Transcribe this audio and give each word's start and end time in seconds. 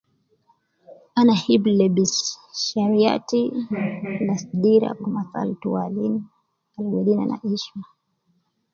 Ana 1.19 1.33
hibu 1.41 1.69
lebis 1.79 2.13
shariati, 2.63 3.41
me 3.69 3.81
nas 4.25 4.43
dira 4.61 4.89
,gumasa 4.99 5.35
al 5.43 5.51
tuwalin, 5.61 6.15
gi 6.71 6.81
wedi 6.91 7.11
nana 7.15 7.35
ishma 7.53 7.83